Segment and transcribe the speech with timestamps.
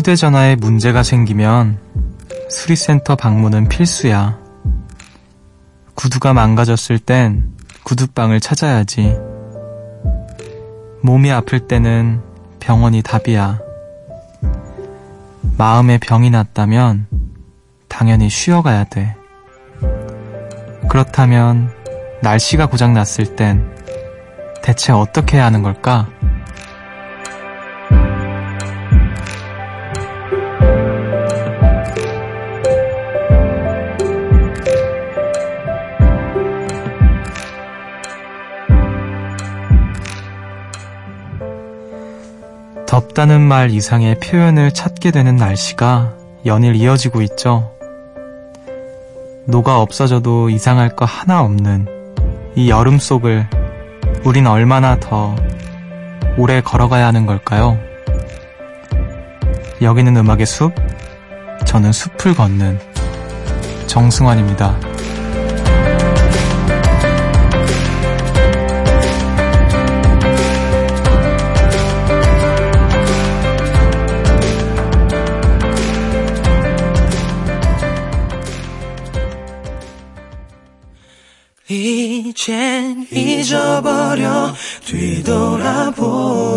[0.00, 1.78] 휴대전화에 문제가 생기면
[2.48, 4.38] 수리센터 방문은 필수야.
[5.94, 7.52] 구두가 망가졌을 땐
[7.82, 9.14] 구두방을 찾아야지.
[11.02, 12.22] 몸이 아플 때는
[12.60, 13.60] 병원이 답이야.
[15.58, 17.06] 마음에 병이 났다면
[17.88, 19.14] 당연히 쉬어가야 돼.
[20.88, 21.70] 그렇다면
[22.22, 23.70] 날씨가 고장났을 땐
[24.62, 26.08] 대체 어떻게 해야 하는 걸까?
[43.20, 46.14] 덥다는 말 이상의 표현을 찾게 되는 날씨가
[46.46, 47.70] 연일 이어지고 있죠.
[49.44, 51.86] 노가 없어져도 이상할 거 하나 없는
[52.56, 53.46] 이 여름 속을
[54.24, 55.36] 우린 얼마나 더
[56.38, 57.78] 오래 걸어가야 하는 걸까요?
[59.82, 60.72] 여기는 음악의 숲,
[61.66, 62.78] 저는 숲을 걷는
[63.86, 64.89] 정승환입니다.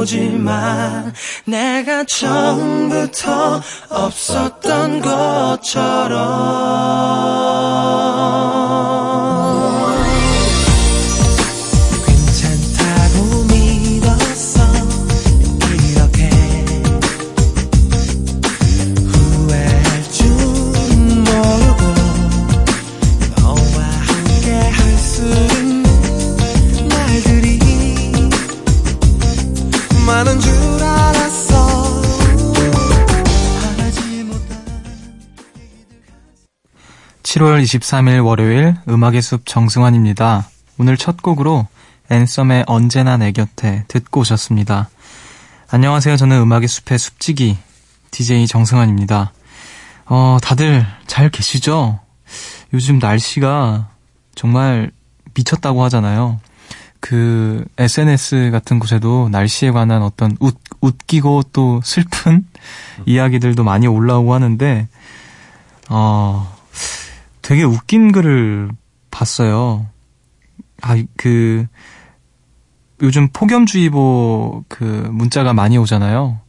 [0.03, 1.13] 보지만
[1.45, 6.23] 내가 처음부터 없었던 것처럼
[37.33, 40.47] 7월 23일 월요일 음악의 숲 정승환입니다.
[40.77, 41.65] 오늘 첫 곡으로
[42.11, 44.87] 앤썸의 언제나 내 곁에 듣고 오셨습니다.
[45.71, 46.15] 안녕하세요.
[46.15, 47.57] 저는 음악의 숲의 숲지기
[48.11, 49.33] DJ 정승환입니다.
[50.05, 51.99] 어, 다들 잘 계시죠?
[52.71, 53.89] 요즘 날씨가
[54.35, 54.91] 정말
[55.33, 56.39] 미쳤다고 하잖아요.
[56.99, 62.45] 그 SNS 같은 곳에도 날씨에 관한 어떤 웃, 웃기고 또 슬픈
[63.07, 64.87] 이야기들도 많이 올라오고 하는데,
[65.89, 66.53] 어,
[67.43, 68.71] 되게 웃긴 글을
[69.11, 69.85] 봤어요.
[70.81, 71.67] 아, 그,
[73.01, 76.39] 요즘 폭염주의보 그 문자가 많이 오잖아요.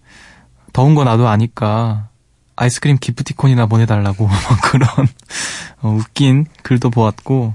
[0.73, 2.09] 더운 거 나도 아니까
[2.57, 4.89] 아이스크림 기프티콘이나 보내달라고 막 그런
[5.83, 7.55] 어, 웃긴 글도 보았고,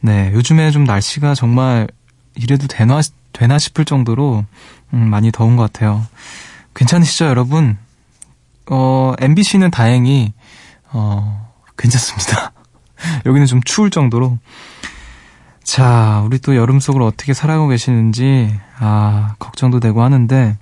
[0.00, 1.88] 네, 요즘에 좀 날씨가 정말
[2.36, 3.00] 이래도 되나,
[3.32, 4.44] 되나 싶을 정도로
[4.94, 6.06] 음, 많이 더운 것 같아요.
[6.74, 7.76] 괜찮으시죠, 여러분?
[8.70, 10.32] 어, MBC는 다행히,
[10.92, 12.52] 어, 괜찮습니다.
[13.26, 14.38] 여기는 좀 추울 정도로.
[15.62, 20.56] 자, 우리 또 여름 속을 어떻게 살아가고 계시는지, 아, 걱정도 되고 하는데,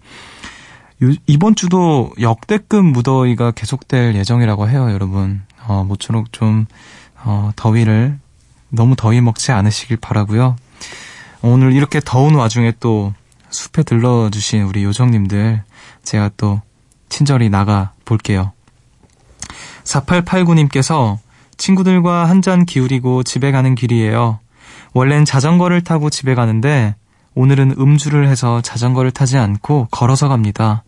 [1.02, 5.42] 요, 이번 주도 역대급 무더위가 계속될 예정이라고 해요, 여러분.
[5.66, 6.66] 어, 모쪼록 좀,
[7.24, 8.18] 어, 더위를
[8.70, 10.56] 너무 더위 먹지 않으시길 바라고요
[11.40, 13.14] 오늘 이렇게 더운 와중에 또
[13.50, 15.62] 숲에 들러주신 우리 요정님들
[16.02, 16.60] 제가 또
[17.08, 18.52] 친절히 나가 볼게요.
[19.84, 21.18] 4889님께서
[21.58, 24.38] 친구들과 한 잔 기울이고 집에 가는 길이에요.
[24.94, 26.94] 원래는 자전거를 타고 집에 가는데
[27.34, 30.82] 오늘은 음주를 해서 자전거를 타지 않고 걸어서 갑니다.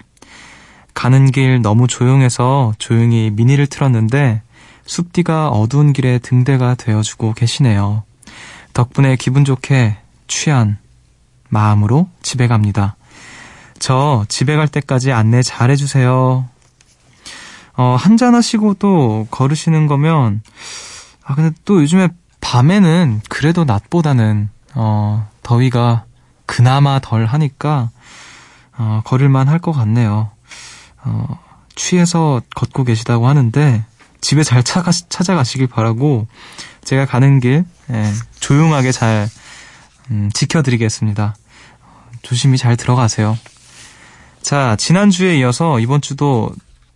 [0.95, 4.43] 가는 길 너무 조용해서 조용히 미니를 틀었는데
[4.87, 8.03] 숲디가 어두운 길에 등대가 되어주고 계시네요.
[8.73, 9.97] 덕분에 기분 좋게
[10.27, 10.79] 취한
[11.49, 12.97] 마음으로 집에 갑니다.
[13.79, 16.50] 저 집에 갈 때까지 안내 잘 해주세요.
[17.81, 20.43] 어, 한잔 하시고 또 걸으시는 거면,
[21.25, 22.11] 아, 근데 또 요즘에
[22.43, 26.05] 밤에는 그래도 낮보다는, 어, 더위가
[26.45, 27.89] 그나마 덜 하니까,
[28.77, 30.31] 어, 걸을만 할 것 같네요.
[31.05, 31.39] 어,
[31.75, 33.83] 취해서 걷고 계시다고 하는데,
[34.21, 36.27] 집에 잘 차가, 찾아가시길 바라고,
[36.85, 39.27] 제가 가는 길, 예, 조용하게 잘
[40.11, 41.35] 음, 지켜드리겠습니다.
[42.21, 43.39] 조심히 잘 들어가세요.
[44.43, 46.51] 자, 지난주에 이어서 이번 주도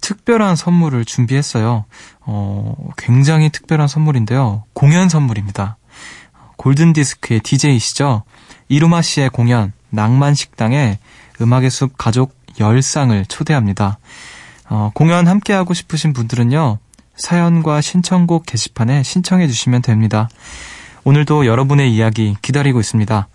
[0.04, 1.86] 특별한 선물을 준비했어요.
[2.20, 4.64] 어, 굉장히 특별한 선물인데요.
[4.74, 5.78] 공연 선물입니다.
[6.58, 8.24] 골든디스크의 DJ이시죠?
[8.68, 10.98] 이루마 씨의 공연, 낭만식당에
[11.40, 13.98] 음악의 숲 가족 10쌍을 초대합니다.
[14.68, 16.78] 어, 공연 함께하고 싶으신 분들은요,
[17.16, 20.28] 사연과 신청곡 게시판에 신청해 주시면 됩니다.
[21.04, 23.28] 오늘도 여러분의 이야기 기다리고 있습니다.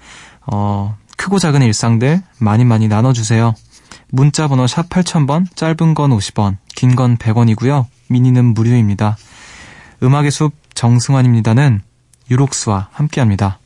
[0.51, 3.56] 어, 크고 작은 일상들 많이 많이 나눠주세요.
[4.09, 7.86] 문자 번호 샵 8000번, 짧은 건 50원, 긴 건 100원이고요.
[8.09, 9.18] 미니는 무료입니다.
[10.01, 11.81] 음악의 숲 정승환입니다는
[12.31, 13.59] 유록스와 함께합니다.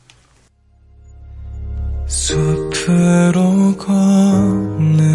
[2.06, 5.14] 숲으로 걷는다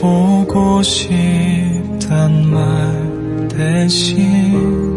[0.00, 4.96] 보고 싶단 말 대신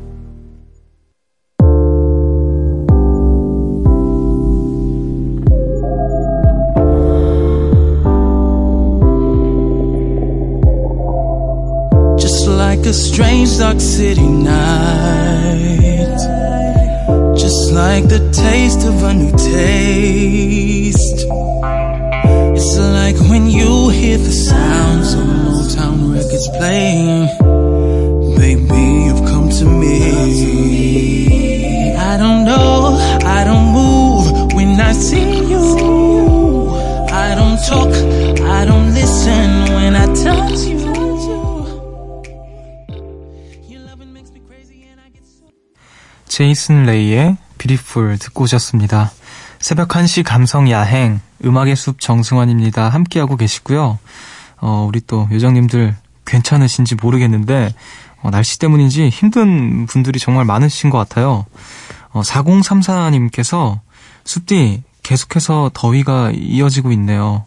[12.91, 16.17] A strange dark city night.
[17.37, 21.19] Just like the taste of a new taste.
[22.57, 27.27] It's like when you hear the sounds of Motown records playing.
[28.35, 30.01] Baby, you've come to me.
[31.95, 32.97] I don't know,
[33.37, 35.65] I don't move when I see you.
[37.23, 37.93] I don't talk,
[38.59, 40.40] I don't listen when I touch
[46.31, 49.11] 제이슨 레이의 비리풀 듣고 오셨습니다.
[49.59, 52.87] 새벽 1시 감성 야행, 음악의 숲 정승환입니다.
[52.87, 53.99] 함께하고 계시고요.
[54.61, 55.93] 어, 우리 또 요정님들
[56.23, 57.75] 괜찮으신지 모르겠는데,
[58.21, 61.45] 어, 날씨 때문인지 힘든 분들이 정말 많으신 것 같아요.
[62.11, 63.81] 어, 4034님께서
[64.23, 67.43] 숲디 계속해서 더위가 이어지고 있네요.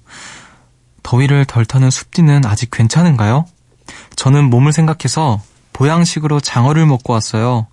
[1.03, 3.47] 더위를 덜 타는 숲디는 아직 괜찮은가요?
[4.17, 5.41] 저는 몸을 생각해서
[5.73, 7.67] 보양식으로 장어를 먹고 왔어요.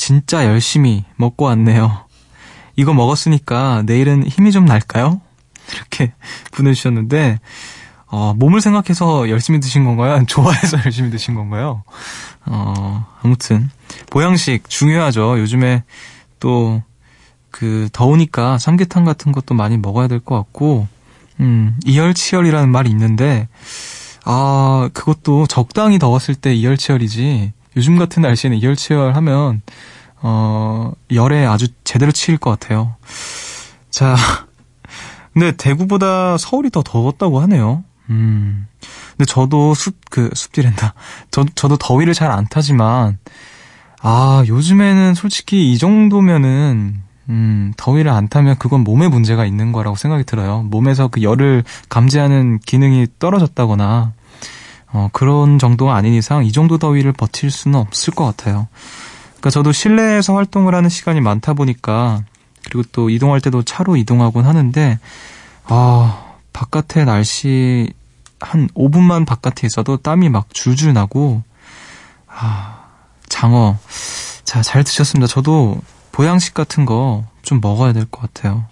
[0.00, 2.06] 진짜 열심히 먹고 왔네요.
[2.74, 5.20] 이거 먹었으니까 내일은 힘이 좀 날까요?
[5.74, 6.14] 이렇게
[6.52, 7.38] 보내주셨는데,
[8.06, 10.24] 어, 몸을 생각해서 열심히 드신 건가요?
[10.26, 11.82] 좋아해서 열심히 드신 건가요?
[12.46, 13.70] 어, 아무튼,
[14.08, 15.38] 보양식 중요하죠.
[15.38, 15.84] 요즘에
[16.38, 16.82] 또,
[17.50, 20.88] 그, 더우니까 삼계탕 같은 것도 많이 먹어야 될 것 같고,
[21.40, 23.48] 음, 이열치열이라는 말이 있는데,
[24.24, 29.62] 아, 그것도 적당히 더웠을 때 이열치열이지, 요즘 같은 날씨에는 이열치열 하면,
[30.22, 32.96] 어, 열에 아주 제대로 치일 것 같아요.
[33.90, 34.16] 자,
[35.32, 37.84] 근데 대구보다 서울이 더 더웠다고 하네요.
[38.10, 38.66] 음.
[39.16, 40.94] 근데 저도 숲, 그, 숲디랜다.
[41.30, 43.18] 저, 저도 더위를 잘 안 타지만,
[44.02, 50.24] 아, 요즘에는 솔직히 이 정도면은, 음, 더위를 안 타면 그건 몸에 문제가 있는 거라고 생각이
[50.24, 50.62] 들어요.
[50.62, 54.12] 몸에서 그 열을 감지하는 기능이 떨어졌다거나,
[54.92, 58.68] 어, 그런 정도가 아닌 이상 이 정도 더위를 버틸 수는 없을 것 같아요.
[59.30, 62.22] 그러니까 저도 실내에서 활동을 하는 시간이 많다 보니까
[62.64, 64.98] 그리고 또 이동할 때도 차로 이동하곤 하는데
[65.64, 67.92] 아, 바깥에 날씨
[68.40, 71.42] 한 5분만 바깥에 있어도 땀이 막 줄줄 나고
[72.26, 72.84] 아,
[73.28, 73.78] 장어.
[74.44, 75.26] 자, 잘 드셨습니다.
[75.26, 75.80] 저도
[76.12, 78.66] 보양식 같은 거 좀 먹어야 될 것 같아요.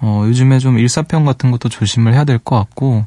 [0.00, 3.06] 어, 요즘에 좀 일사병 같은 것도 조심을 해야 될 것 같고,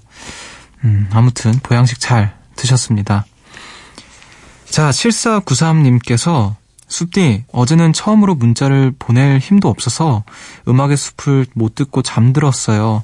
[0.84, 3.26] 음, 아무튼 보양식 잘 드셨습니다.
[4.66, 6.56] 자, 7493님께서
[6.90, 10.24] 숲디, 어제는 처음으로 문자를 보낼 힘도 없어서
[10.68, 13.04] 음악의 숲을 못 듣고 잠들었어요.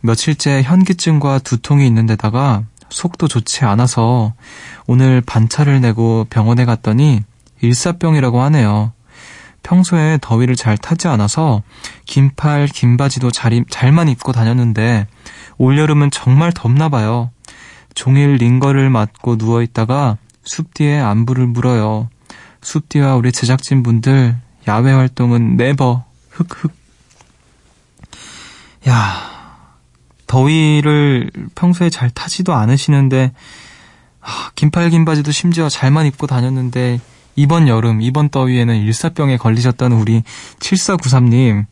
[0.00, 4.34] 며칠째 현기증과 두통이 있는데다가 속도 좋지 않아서
[4.86, 7.22] 오늘 반차를 내고 병원에 갔더니
[7.60, 8.92] 일사병이라고 하네요.
[9.62, 11.62] 평소에 더위를 잘 타지 않아서
[12.04, 15.06] 긴팔, 긴 바지도 잘, 잘만 입고 다녔는데
[15.56, 17.30] 올여름은 정말 덥나 봐요.
[17.94, 22.08] 종일 링거를 맞고 누워있다가 숲 뒤에 안부를 물어요.
[22.62, 24.36] 숲디와 우리 제작진분들
[24.66, 26.72] 야외 활동은 네버 흑흑
[28.88, 29.34] 야
[30.26, 33.32] 더위를 평소에 잘 타지도 않으시는데
[34.20, 37.00] 아, 긴팔 긴 바지도 심지어 잘만 입고 다녔는데
[37.36, 40.22] 이번 여름 이번 더위에는 일사병에 걸리셨다는 우리
[40.60, 41.66] 7493님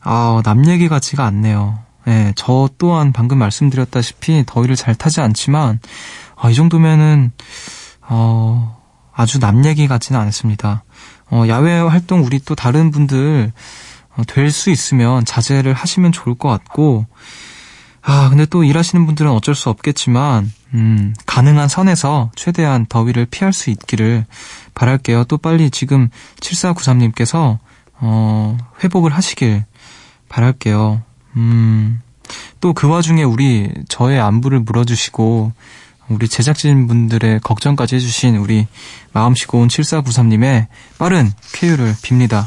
[0.00, 1.78] 아, 남 얘기 같지가 않네요.
[2.08, 5.80] 예, 저 또한 방금 말씀드렸다시피 더위를 잘 타지 않지만
[6.36, 7.32] 아, 이 정도면은
[8.02, 8.80] 어
[9.12, 10.84] 아주 남 얘기 같지는 않습니다.
[11.30, 13.52] 어, 야외 활동 우리 또 다른 분들
[14.16, 17.06] 어, 될수 있으면 자제를 하시면 좋을 것 같고
[18.02, 23.70] 아 근데 또 일하시는 분들은 어쩔 수 없겠지만 음, 가능한 선에서 최대한 더위를 피할 수
[23.70, 24.26] 있기를
[24.74, 25.24] 바랄게요.
[25.24, 26.08] 또 빨리 지금
[26.40, 27.58] 7493님께서
[27.94, 29.64] 어, 회복을 하시길
[30.28, 31.02] 바랄게요.
[31.36, 32.00] 음,
[32.60, 35.52] 또 그 와중에 우리 저의 안부를 물어주시고
[36.08, 38.66] 우리 제작진분들의 걱정까지 해주신 우리
[39.12, 40.66] 마음씨 고운 7493님의
[40.98, 42.46] 빠른 쾌유를 빕니다.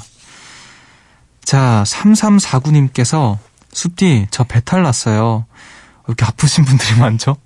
[1.44, 3.38] 자, 3349님께서
[3.72, 5.46] 숲디, 저 배탈 났어요.
[6.08, 7.38] 이렇게 아프신 분들이 많죠?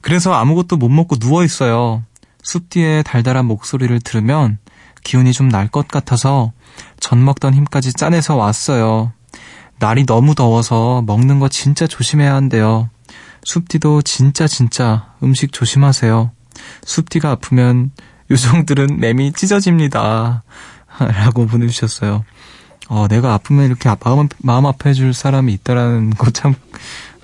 [0.00, 2.02] 그래서 아무것도 못 먹고 누워있어요.
[2.42, 4.58] 숲디의 달달한 목소리를 들으면
[5.04, 6.52] 기운이 좀 날 것 같아서
[7.00, 9.12] 전 먹던 힘까지 짜내서 왔어요.
[9.78, 12.90] 날이 너무 더워서 먹는 거 진짜 조심해야 한대요.
[13.44, 16.30] 숲디도 진짜 진짜 음식 조심하세요.
[16.84, 17.92] 숲디가 아프면
[18.30, 20.42] 요정들은 맴이 찢어집니다.
[20.98, 22.24] 라고 보내주셨어요.
[22.88, 26.54] 어, 내가 아프면 이렇게 마음, 마음 아파해 줄 사람이 있다라는 거 참,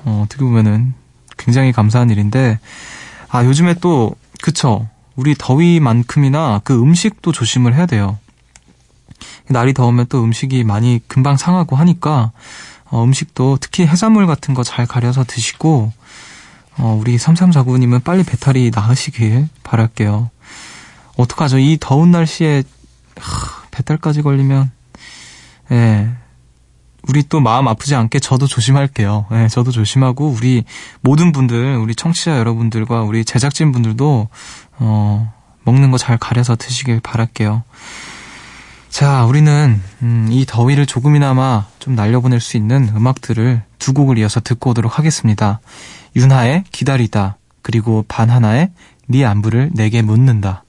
[0.05, 0.95] 어, 어떻게 보면은
[1.37, 2.61] 굉장히 감사한 일인데,
[3.29, 4.89] 아, 요즘에 또, 그쵸.
[5.17, 8.19] 우리 더위만큼이나 그 음식도 조심을 해야 돼요.
[9.49, 12.33] 날이 더우면 또 음식이 많이 금방 상하고 하니까,
[12.87, 15.93] 어, 음식도 특히 해산물 같은 거 잘 가려서 드시고,
[16.79, 20.31] 어, 우리 3349님은 빨리 배탈이 나으시길 바랄게요.
[21.17, 21.59] 어떡하죠?
[21.59, 22.63] 이 더운 날씨에,
[23.19, 24.71] 하, 배탈까지 걸리면,
[25.73, 26.11] 예.
[27.07, 29.27] 우리 또 마음 아프지 않게 저도 조심할게요.
[29.33, 30.65] 예, 저도 조심하고 우리
[31.03, 34.29] 모든 분들, 우리 청취자 여러분들과 우리 제작진 분들도
[34.79, 35.33] 어,
[35.65, 37.63] 먹는 거 잘 가려서 드시길 바랄게요.
[38.95, 44.71] 자, 우리는 음, 이 더위를 조금이나마 좀 날려보낼 수 있는 음악들을 두 곡을 이어서 듣고
[44.71, 45.59] 오도록 하겠습니다.
[46.15, 48.71] 윤하의 기다리다 그리고 반하나의
[49.09, 50.63] 네 안부를 내게 묻는다.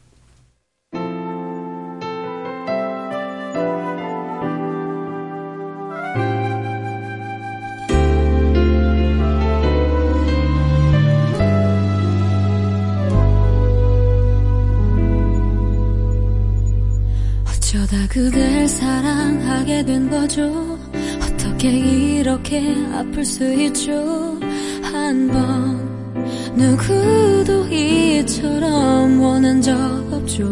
[18.15, 20.79] 그댈 사랑하게 된 거죠.
[21.21, 24.39] 어떻게 이렇게 아플 수 있죠?
[24.83, 29.75] 한 번 누구도 이처럼 원한 적
[30.13, 30.45] 없죠.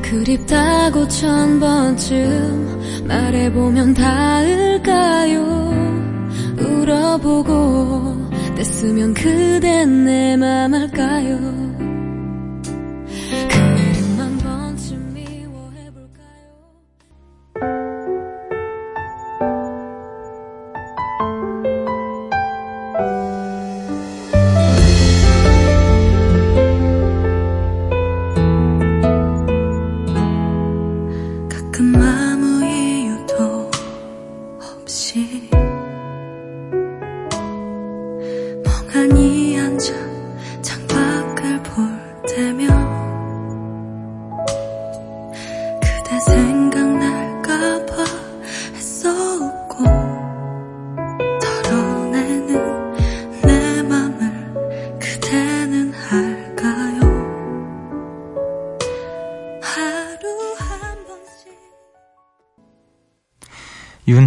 [0.00, 5.44] 그립다고 천 번쯤 말해보면 닿을까요?
[6.58, 8.16] 울어보고
[8.56, 11.69] 뗐으면 그댄 내 맘 알까요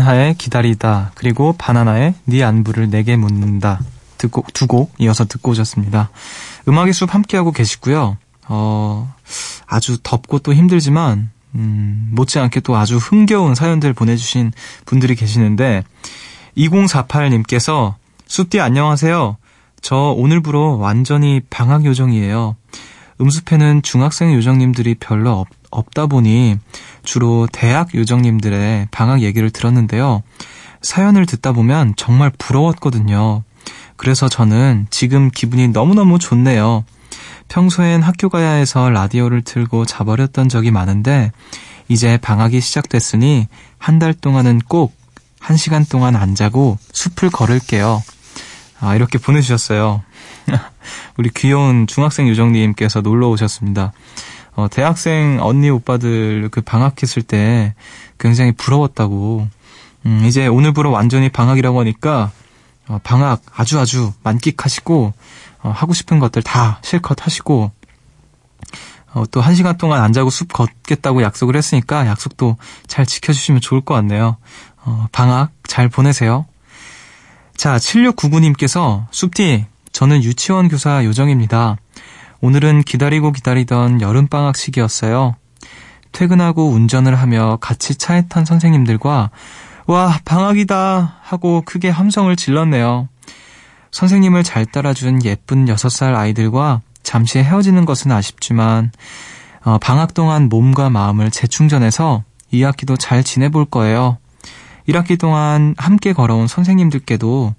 [0.03, 3.79] 윤하의 기다리다 그리고 바나나의 네 안부를 내게 묻는다
[4.17, 6.09] 듣고 두 곡 이어서 듣고 오셨습니다.
[6.67, 8.17] 음악의 숲 함께하고 계시고요.
[8.49, 9.15] 어,
[9.65, 14.51] 아주 덥고 또 힘들지만 음, 못지않게 또 아주 흥겨운 사연들 보내주신
[14.85, 15.83] 분들이 계시는데
[16.57, 17.95] 2048님께서
[18.27, 19.37] 숲디 안녕하세요.
[19.81, 22.57] 저 오늘부로 완전히 방학 요정이에요.
[23.21, 26.57] 음숲에는 중학생 요정님들이 별로 없, 없다 보니
[27.03, 30.23] 주로 대학 요정님들의 방학 얘기를 들었는데요.
[30.81, 33.43] 사연을 듣다 보면 정말 부러웠거든요.
[33.95, 36.83] 그래서 저는 지금 기분이 너무너무 좋네요.
[37.47, 41.31] 평소엔 학교 가야 해서 라디오를 틀고 자버렸던 적이 많은데
[41.87, 45.03] 이제 방학이 시작됐으니 한 달 동안은 꼭
[45.43, 48.01] 한 시간 동안 안 자고 숲을 걸을게요.
[48.79, 50.01] 아, 이렇게 보내주셨어요.
[51.17, 53.91] 우리 귀여운 중학생 요정님께서 놀러 오셨습니다.
[54.55, 57.73] 어, 대학생 언니 오빠들 그 방학했을 때
[58.19, 59.47] 굉장히 부러웠다고.
[60.05, 62.31] 음, 이제 오늘부로 완전히 방학이라고 하니까
[62.87, 65.13] 어, 방학 아주 아주 만끽하시고
[65.63, 67.71] 어, 하고 싶은 것들 다 실컷 하시고
[69.13, 72.57] 어, 또 한 시간 동안 안 자고 숲 걷겠다고 약속을 했으니까 약속도
[72.87, 74.37] 잘 지켜주시면 좋을 것 같네요.
[74.83, 76.45] 어, 방학 잘 보내세요.
[77.55, 81.77] 자, 7699님께서 숲티 저는 유치원 교사 요정입니다.
[82.43, 85.37] 오늘은 기다리고 기다리던 여름방학 시기였어요.
[86.11, 89.29] 퇴근하고 운전을 하며 같이 차에 탄 선생님들과
[89.87, 93.07] 와, 방학이다 하고 크게 함성을 질렀네요.
[93.91, 98.91] 선생님을 잘 따라준 예쁜 6살 아이들과 잠시 헤어지는 것은 아쉽지만
[99.63, 104.17] 어, 방학 동안 몸과 마음을 재충전해서 2학기도 잘 지내볼 거예요.
[104.89, 107.55] 1학기 동안 함께 걸어온 선생님들께도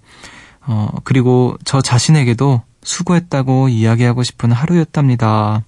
[0.66, 5.62] 어, 그리고 저 자신에게도 수고했다고 이야기하고 싶은 하루였답니다.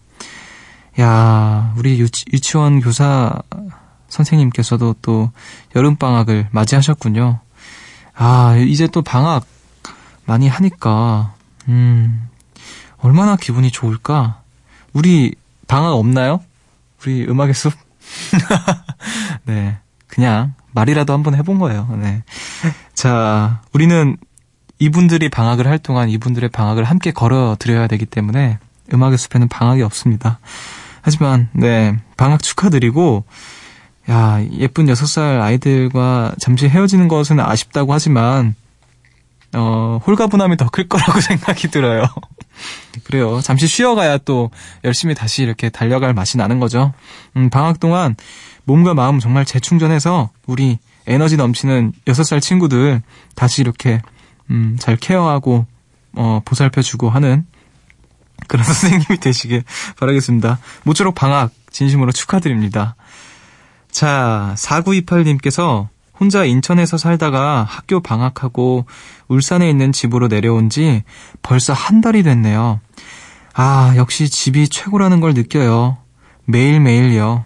[1.00, 3.34] 야, 우리 유치, 유치원 교사
[4.08, 5.30] 선생님께서도 또
[5.74, 7.40] 여름방학을 맞이하셨군요.
[8.14, 9.44] 아, 이제 또 방학
[10.24, 11.34] 많이 하니까,
[11.68, 12.28] 음,
[12.98, 14.40] 얼마나 기분이 좋을까?
[14.92, 15.34] 우리
[15.68, 16.40] 방학 없나요?
[17.02, 17.74] 우리 음악의 숲?
[19.44, 19.78] 네.
[20.06, 21.88] 그냥 말이라도 한번 해본 거예요.
[22.00, 22.22] 네.
[22.94, 24.16] 자, 우리는
[24.78, 28.58] 이분들이 방학을 할 동안 이분들의 방학을 함께 걸어 드려야 되기 때문에
[28.92, 30.38] 음악의 숲에는 방학이 없습니다.
[31.02, 31.96] 하지만, 네.
[32.16, 33.24] 방학 축하드리고,
[34.10, 38.54] 야, 예쁜 6살 아이들과 잠시 헤어지는 것은 아쉽다고 하지만,
[39.54, 42.04] 어, 홀가분함이 더 클 거라고 생각이 들어요.
[43.04, 43.40] 그래요.
[43.40, 44.50] 잠시 쉬어가야 또
[44.84, 46.92] 열심히 다시 이렇게 달려갈 맛이 나는 거죠.
[47.36, 48.16] 음, 방학 동안
[48.64, 53.00] 몸과 마음 정말 재충전해서 우리 에너지 넘치는 6살 친구들
[53.36, 54.02] 다시 이렇게,
[54.50, 55.66] 음, 잘 케어하고,
[56.14, 57.46] 어, 보살펴주고 하는
[58.48, 59.64] 그런 선생님이 되시길
[59.98, 60.58] 바라겠습니다.
[60.84, 62.96] 모쪼록 방학 진심으로 축하드립니다.
[63.90, 65.88] 자, 4928님께서
[66.18, 68.86] 혼자 인천에서 살다가 학교 방학하고
[69.28, 71.02] 울산에 있는 집으로 내려온 지
[71.42, 72.80] 벌써 한 달이 됐네요.
[73.54, 75.98] 아, 역시 집이 최고라는 걸 느껴요.
[76.44, 77.44] 매일매일요.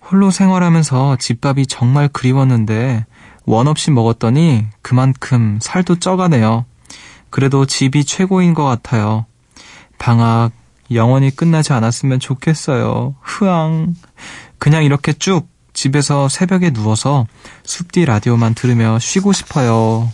[0.00, 3.06] 홀로 생활하면서 집밥이 정말 그리웠는데
[3.44, 6.64] 원 없이 먹었더니 그만큼 살도 쪄가네요.
[7.30, 9.26] 그래도 집이 최고인 것 같아요.
[9.98, 10.52] 방학
[10.92, 13.14] 영원히 끝나지 않았으면 좋겠어요.
[13.20, 13.94] 흐앙.
[14.58, 17.26] 그냥 이렇게 쭉 집에서 새벽에 누워서
[17.64, 20.10] 숲뒤 라디오만 들으며 쉬고 싶어요.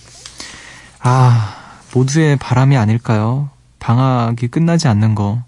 [1.01, 1.57] 아,
[1.95, 3.51] 모두의 바람이 아닐까요?
[3.79, 5.43] 방학이 끝나지 않는 거.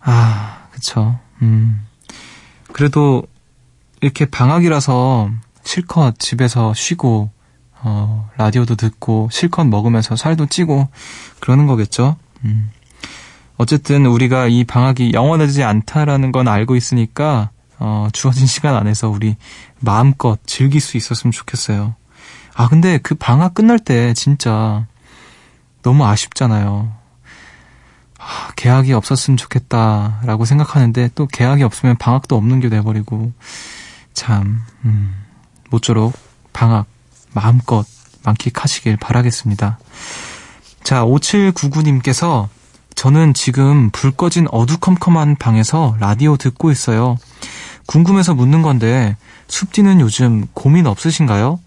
[0.00, 1.18] 아, 그쵸.
[1.42, 1.86] 음.
[2.72, 3.22] 그래도
[4.00, 5.30] 이렇게 방학이라서
[5.64, 7.30] 실컷 집에서 쉬고,
[7.80, 10.88] 어, 라디오도 듣고, 실컷 먹으면서 살도 찌고,
[11.40, 12.16] 그러는 거겠죠?
[12.44, 12.70] 음.
[13.56, 19.36] 어쨌든 우리가 이 방학이 영원하지 않다라는 건 알고 있으니까, 어, 주어진 시간 안에서 우리
[19.80, 21.94] 마음껏 즐길 수 있었으면 좋겠어요.
[22.54, 24.86] 아, 근데 그 방학 끝날 때 진짜
[25.82, 26.92] 너무 아쉽잖아요.
[28.18, 33.32] 아, 계약이 없었으면 좋겠다라고 생각하는데 또 계약이 없으면 방학도 없는 게 돼버리고
[34.14, 35.23] 참, 음,
[35.70, 36.12] 모쪼록
[36.52, 36.86] 방학
[37.32, 37.84] 마음껏
[38.24, 39.78] 만끽하시길 바라겠습니다.
[40.82, 42.48] 자, 5799님께서
[42.94, 47.16] 저는 지금 불 꺼진 어두컴컴한 방에서 라디오 듣고 있어요.
[47.86, 49.16] 궁금해서 묻는 건데
[49.48, 51.58] 숲디는 요즘 고민 없으신가요?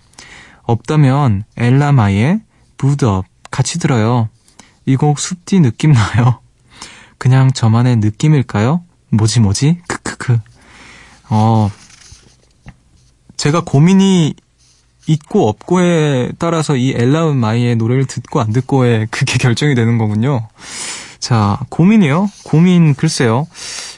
[0.63, 2.41] 없다면 엘라마의
[2.77, 4.29] 부드업 같이 들어요.
[4.85, 6.39] 이 곡 숲디 느낌 나요.
[7.17, 8.83] 그냥 저만의 느낌일까요?
[9.09, 9.81] 뭐지 뭐지?
[9.87, 10.39] 크크크.
[11.29, 11.69] 어
[13.37, 14.33] 제가 고민이
[15.07, 20.47] 있고 없고에 따라서 이 엘라 마이의 노래를 듣고 안 듣고에 그게 결정이 되는 거군요.
[21.19, 22.29] 자, 고민이요?
[22.43, 23.47] 고민 글쎄요.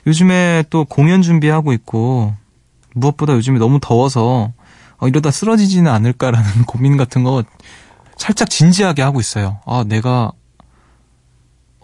[0.07, 2.33] 요즘에 또 공연 준비하고 있고
[2.93, 4.51] 무엇보다 요즘에 너무 더워서
[4.97, 7.43] 어, 이러다 쓰러지지는 않을까라는 고민 같은 거
[8.17, 9.59] 살짝 진지하게 하고 있어요.
[9.65, 10.31] 아, 내가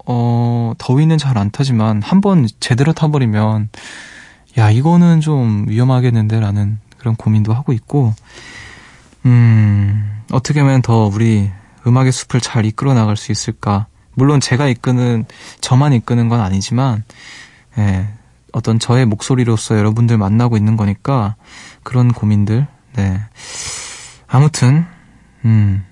[0.06, 3.70] 어, 더위는 잘 안 타지만 한번 제대로 타버리면
[4.58, 8.16] 야, 이거는 좀 위험하겠는데 라는 그런 고민도 하고 있고
[9.26, 11.52] 음, 어떻게 하면 더 우리
[11.86, 13.86] 음악의 숲을 잘 이끌어 나갈 수 있을까?
[14.16, 15.26] 물론 제가 이끄는
[15.62, 17.04] 저만 이끄는 건 아니지만
[17.78, 18.08] 예,
[18.54, 21.36] 어떤 저의 목소리로서 여러분들 만나고 있는 거니까
[21.84, 22.66] 그런 고민들
[22.96, 23.22] 네.
[24.28, 24.86] 아무튼
[25.44, 25.86] 음.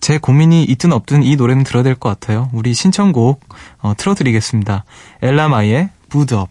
[0.00, 2.50] 제 고민이 있든 없든 이 노래는 들어야 될 것 같아요.
[2.52, 3.44] 우리 신청곡
[3.78, 4.84] 어, 틀어드리겠습니다.
[5.22, 6.50] 엘라마이의 부드업.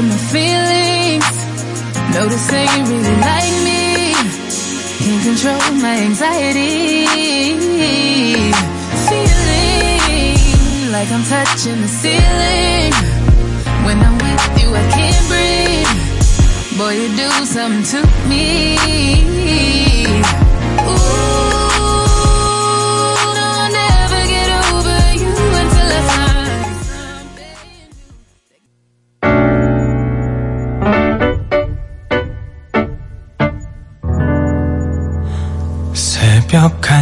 [0.00, 1.24] Deep my feelings.
[2.14, 4.14] Noticing you really like me.
[5.02, 7.06] Can't control my anxiety.
[9.08, 12.92] Feeling like I'm touching the ceiling.
[13.84, 16.78] When I'm with you, I can't breathe.
[16.78, 18.76] Boy, you do something to me.
[20.86, 21.27] Ooh,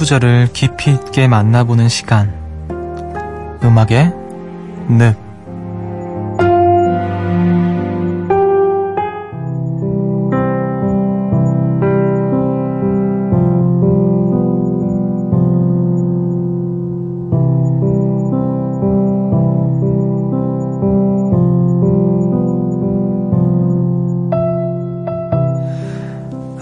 [0.00, 2.32] 한 구절을 깊이 있게 만나보는 시간.
[3.62, 4.14] 음악의
[4.88, 5.14] 늪.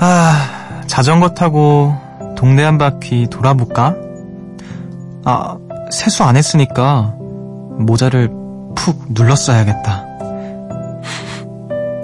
[0.00, 2.07] 아, 자전거 타고
[2.38, 3.96] 동네 한 바퀴 돌아볼까?
[5.24, 5.58] 아,
[5.90, 7.16] 세수 안 했으니까
[7.80, 8.30] 모자를
[8.76, 10.06] 푹 눌렀어야겠다.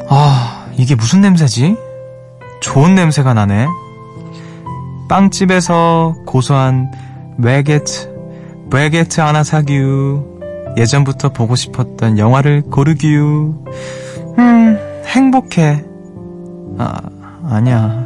[0.09, 1.77] 아, 이게 무슨 냄새지?
[2.61, 3.69] 좋은 냄새가 나네.
[5.09, 6.91] 빵집에서 고소한
[7.41, 8.13] 베게트,
[8.73, 10.41] 베게트 하나 사규.
[10.77, 13.55] 예전부터 보고 싶었던 영화를 고르규.
[14.37, 15.85] 음, 행복해.
[16.79, 16.97] 아,
[17.45, 18.05] 아니야.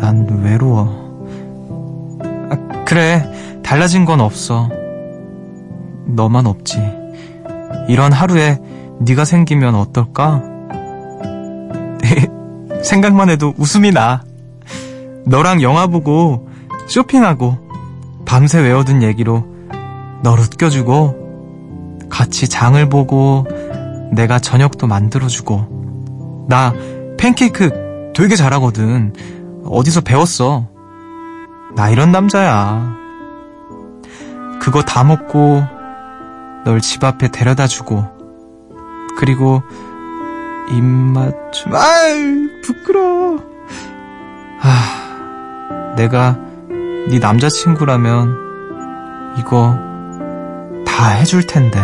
[0.00, 1.07] 난 외로워.
[2.88, 3.60] 아, 그래.
[3.62, 4.70] 달라진 건 없어.
[6.06, 6.78] 너만 없지.
[7.86, 8.58] 이런 하루에
[9.00, 10.42] 네가 생기면 어떨까?
[12.82, 14.24] 생각만 해도 웃음이 나.
[15.26, 16.48] 너랑 영화 보고
[16.86, 17.58] 쇼핑하고
[18.24, 19.44] 밤새 외워둔 얘기로
[20.22, 23.46] 널 웃겨주고 같이 장을 보고
[24.12, 26.72] 내가 저녁도 만들어주고 나
[27.18, 29.12] 팬케이크 되게 잘하거든.
[29.66, 30.77] 어디서 배웠어.
[31.78, 32.96] 나 이런 남자야.
[34.60, 35.64] 그거 다 먹고
[36.64, 38.04] 널 집 앞에 데려다 주고
[39.16, 39.62] 그리고
[40.72, 43.44] 입맞춤 아이 부끄러워
[44.60, 46.36] 아 내가
[47.08, 48.34] 네 남자친구라면
[49.38, 49.78] 이거
[50.84, 51.80] 다 해줄 텐데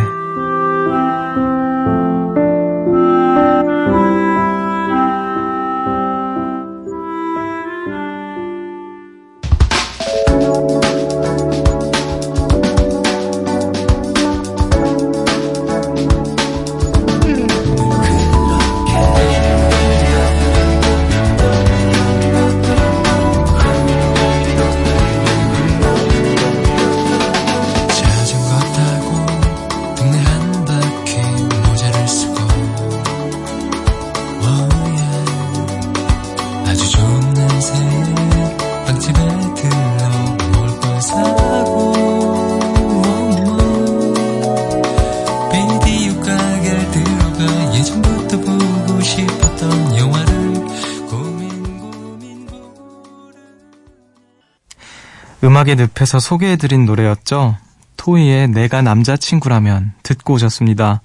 [55.55, 57.57] 음악의 늪에서 소개해드린 노래였죠.
[57.97, 61.01] 토이의 내가 남자친구라면 듣고 오셨습니다.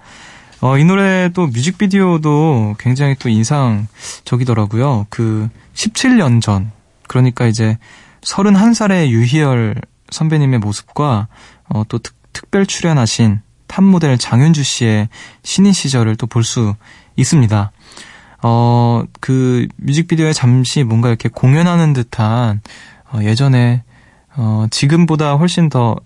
[0.61, 5.05] 어, 이 노래 또 뮤직비디오도 굉장히 또 인상적이더라고요.
[5.11, 6.71] 그 17년 전,
[7.07, 7.77] 그러니까 이제
[8.21, 9.75] 31살의 유희열
[10.09, 11.27] 선배님의 모습과
[11.67, 15.09] 어, 또 특, 특별 출연하신 탑모델 장윤주 씨의
[15.43, 16.73] 신인 시절을 또 볼 수
[17.17, 17.71] 있습니다.
[18.41, 22.61] 어, 그 뮤직비디오에 잠시 뭔가 이렇게 공연하는 듯한
[23.11, 23.83] 어, 예전에
[24.41, 25.97] 어, 지금보다 훨씬 더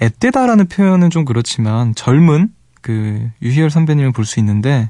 [0.00, 2.48] 앳되다라는 표현은 좀 그렇지만 젊은
[2.80, 4.88] 그 유희열 선배님을 볼 수 있는데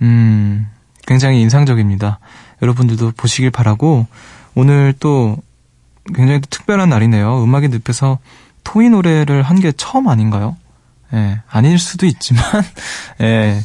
[0.00, 0.66] 음,
[1.06, 2.18] 굉장히 인상적입니다.
[2.62, 4.06] 여러분들도 보시길 바라고
[4.54, 5.36] 오늘 또
[6.14, 7.42] 굉장히 또 특별한 날이네요.
[7.44, 8.18] 음악의 늪에서
[8.64, 10.56] 토이 노래를 한 게 처음 아닌가요?
[11.12, 12.42] 예, 아닐 수도 있지만
[13.20, 13.60] 예,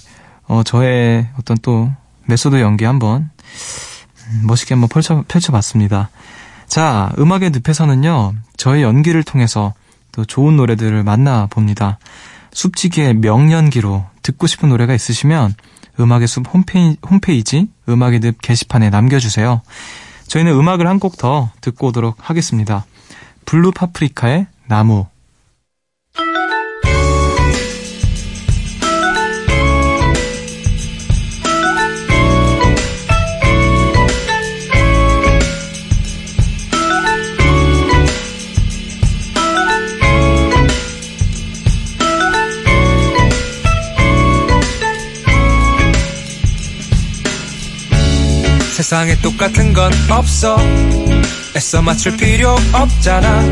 [0.48, 1.90] 어, 저의 어떤 또
[2.26, 3.30] 메소드 연기 한번
[4.30, 6.10] 음, 멋있게 한번 펼쳐, 펼쳐봤습니다.
[6.68, 9.74] 자, 음악의 늪에서는요, 저의 연기를 통해서
[10.12, 12.00] 또 좋은 노래들을 만나봅니다.
[12.52, 15.54] 숲지기의 명연기로 듣고 싶은 노래가 있으시면
[16.00, 19.62] 음악의 숲 홈페이지, 홈페이지 음악의 늪 게시판에 남겨주세요.
[20.28, 22.86] 저희는 음악을 한 곡 더 듣고 오도록 하겠습니다.
[23.46, 25.06] 블루 파프리카의 나무.
[48.88, 50.58] 세상에 똑같은 건 없어.
[51.58, 53.44] 애써 맞출 필요 없잖아.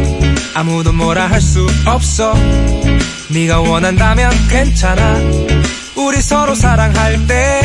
[0.54, 2.34] 아무도 뭐라 할 수 없어.
[3.28, 5.20] 네가 원한다면 괜찮아.
[5.98, 7.60] 우리 서로 사랑할 때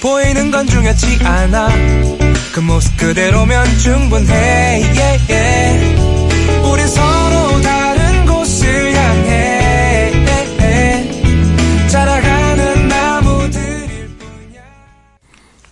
[0.00, 1.68] 보이는 건 중요치 않아.
[2.52, 4.32] 그 모습 그대로면 충분해.
[4.32, 6.62] Yeah, yeah.
[6.64, 7.19] 우리 서로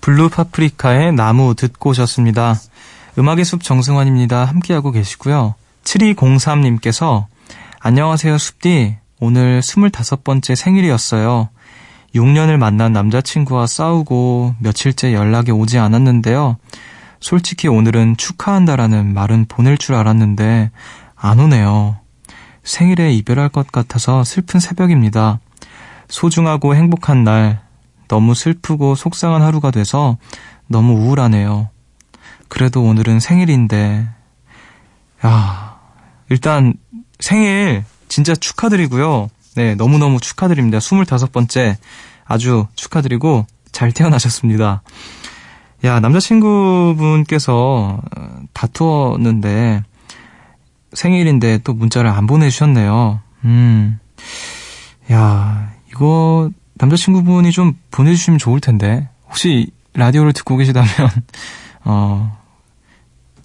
[0.09, 2.55] 블루 파프리카의 나무 듣고 오셨습니다.
[3.18, 4.47] 음악의 숲 정승환입니다.
[4.47, 5.55] 함께하고 계시고요.
[5.85, 7.27] 7203님께서
[7.79, 8.97] 안녕하세요, 숲디.
[9.21, 11.51] 오늘 25번째 생일이었어요.
[12.14, 16.57] 6년을 만난 남자친구와 싸우고 며칠째 연락이 오지 않았는데요.
[17.21, 20.71] 솔직히 오늘은 축하한다라는 말은 보낼 줄 알았는데
[21.16, 21.99] 안 오네요.
[22.64, 25.38] 생일에 이별할 것 같아서 슬픈 새벽입니다.
[26.09, 27.61] 소중하고 행복한 날,
[28.09, 30.16] 너무 슬프고 속상한 하루가 돼서
[30.66, 31.68] 너무 우울하네요.
[32.49, 34.09] 그래도 오늘은 생일인데,
[35.25, 35.79] 야,
[36.31, 36.75] 일단
[37.21, 39.29] 생일 진짜 축하드리고요.
[39.55, 40.79] 네, 너무너무 축하드립니다.
[40.79, 41.77] 25번째
[42.25, 44.83] 아주 축하드리고 잘 태어나셨습니다.
[45.85, 48.01] 야, 남자친구분께서
[48.53, 49.83] 다투었는데
[50.92, 53.21] 생일인데 또 문자를 안 보내주셨네요.
[53.44, 54.01] 음,
[55.12, 59.08] 야, 이거 남자친구분이 좀 보내주시면 좋을 텐데.
[59.26, 60.88] 혹시 라디오를 듣고 계시다면,
[61.84, 62.38] 어,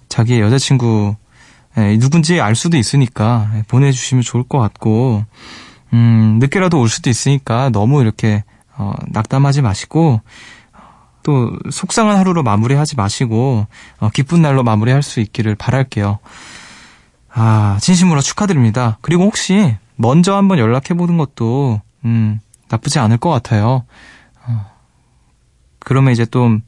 [0.08, 1.16] 자기의 여자친구,
[1.76, 5.24] 예, 누군지 알 수도 있으니까 보내주시면 좋을 것 같고,
[5.92, 8.44] 음, 늦게라도 올 수도 있으니까 너무 이렇게,
[8.76, 10.20] 어, 낙담하지 마시고,
[11.24, 13.66] 또 속상한 하루로 마무리하지 마시고,
[13.98, 16.18] 어, 기쁜 날로 마무리할 수 있기를 바랄게요.
[17.32, 18.98] 아, 진심으로 축하드립니다.
[19.00, 23.84] 그리고 혹시 먼저 한번 연락해 보는 것도, 음, 나쁘지 않을 것 같아요.
[24.46, 24.66] 어,
[25.80, 26.58] 그러면 이제 또,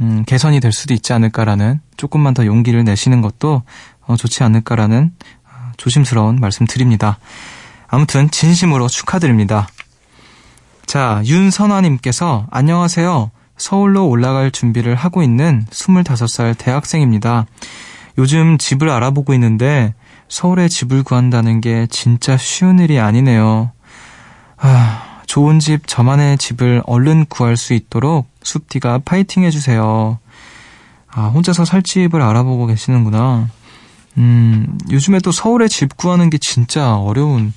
[0.00, 3.62] 음, 개선이 될 수도 있지 않을까라는 조금만 더 용기를 내시는 것도
[4.06, 5.12] 어, 좋지 않을까라는
[5.44, 7.18] 어, 조심스러운 말씀 드립니다.
[7.88, 9.68] 아무튼 진심으로 축하드립니다.
[10.86, 13.30] 자, 윤선화님께서 안녕하세요.
[13.56, 17.46] 서울로 올라갈 준비를 하고 있는 25살 대학생입니다.
[18.18, 19.94] 요즘 집을 알아보고 있는데
[20.28, 23.70] 서울에 집을 구한다는 게 진짜 쉬운 일이 아니네요.
[24.56, 30.18] 아, 좋은 집, 저만의 집을 얼른 구할 수 있도록 숲디가 파이팅 해주세요.
[31.06, 33.48] 아, 혼자서 살 집을 알아보고 계시는구나.
[34.18, 37.52] 음, 요즘에 또 서울에 집 구하는 게 진짜 어려운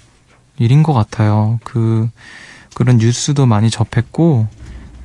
[0.60, 1.60] 일인 것 같아요.
[1.64, 2.08] 그,
[2.76, 4.48] 그런 뉴스도 많이 접했고,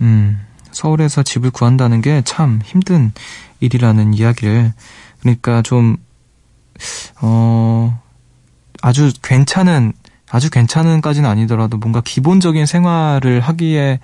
[0.02, 0.38] 음,
[0.70, 3.12] 서울에서 집을 구한다는 게 참 힘든
[3.61, 4.74] 일이라는 이야기를,
[5.20, 5.96] 그러니까 좀,
[7.22, 7.98] 어,
[8.83, 9.94] 아주 괜찮은,
[10.30, 14.00] 아주 괜찮은까지는 아니더라도 뭔가 기본적인 생활을 하기에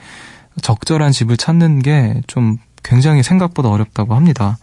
[0.62, 4.58] 적절한 집을 찾는 게 좀 굉장히 생각보다 어렵다고 합니다.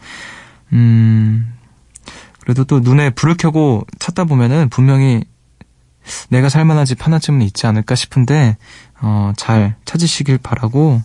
[0.72, 1.54] 음,
[2.40, 5.26] 그래도 또 눈에 불을 켜고 찾다 보면은 분명히
[6.30, 8.58] 내가 살만한 집 하나쯤은 있지 않을까 싶은데,
[9.02, 11.02] 어, 잘 찾으시길 바라고,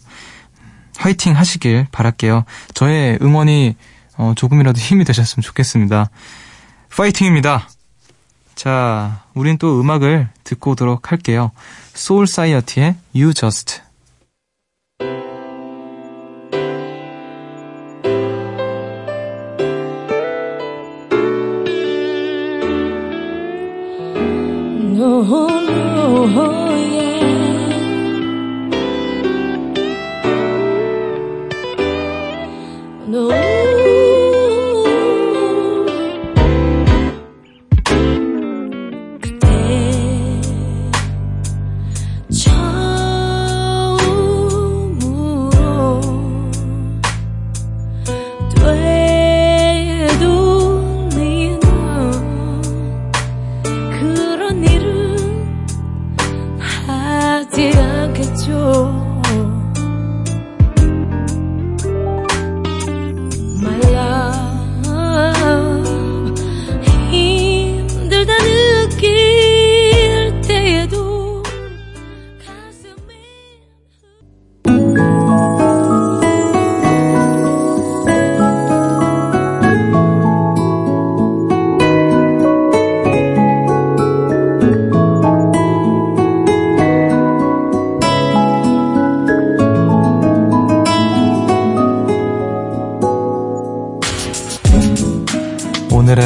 [0.98, 2.44] 화이팅 하시길 바랄게요.
[2.74, 3.76] 저의 응원이,
[4.16, 6.08] 어, 조금이라도 힘이 되셨으면 좋겠습니다.
[6.94, 7.68] 파이팅입니다.
[8.56, 11.52] 자, 우린 또 음악을 듣고 오도록 할게요.
[11.92, 13.82] 소울 사이어티의 You Just.
[24.98, 26.26] No, no,
[26.74, 27.05] yeah.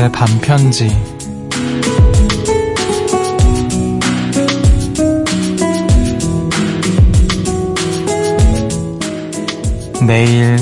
[0.00, 0.88] 의 반편지.
[10.06, 10.56] 매일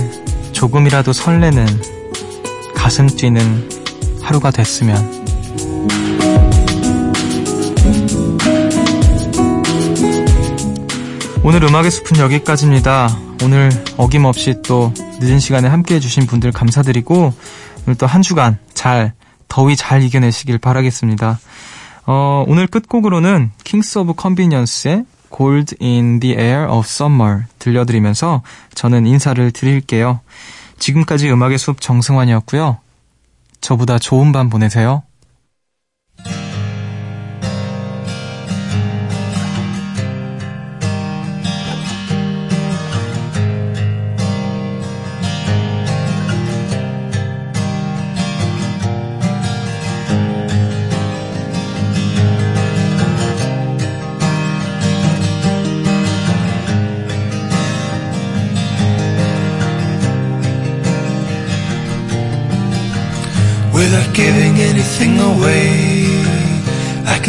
[0.50, 1.66] 조금이라도 설레는
[2.74, 3.68] 가슴 뛰는
[4.20, 4.96] 하루가 됐으면
[11.44, 13.16] 오늘 음악의 숲은 여기까지입니다.
[13.44, 17.32] 오늘 어김없이 또 늦은 시간에 함께 해주신 분들 감사드리고
[17.86, 19.12] 오늘 또 한 주간 잘
[19.58, 21.40] 더위 잘 이겨내시길 바라겠습니다.
[22.06, 25.04] 어, 오늘 끝곡으로는 킹스 오브 컨비니언스의
[25.36, 28.42] Cold in the Air of Summer 들려드리면서
[28.74, 30.20] 저는 인사를 드릴게요.
[30.78, 32.78] 지금까지 음악의 숲 정승환이었고요.
[33.60, 35.02] 저보다 좋은 밤 보내세요.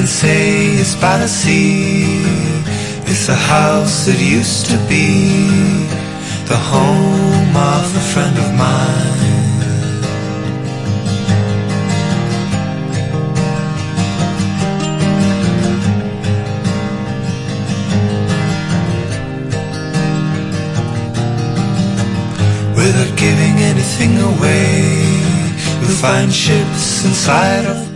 [0.10, 2.24] Say it's by the sea.
[3.06, 5.86] It's a house that used to be
[6.50, 9.20] the home of a friend of mine.
[22.76, 25.22] Without giving anything away,
[25.80, 27.89] we'll find ships inside of